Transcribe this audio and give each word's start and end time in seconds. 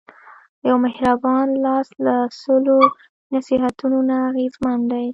یو 0.67 0.77
مهربان 0.85 1.47
لاس 1.65 1.87
له 2.05 2.15
سلو 2.41 2.79
نصیحتونو 3.35 3.99
نه 4.09 4.15
اغېزمن 4.29 4.79
دی. 4.91 5.07